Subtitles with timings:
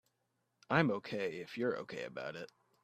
[0.67, 2.49] I'm OK if you're OK about it.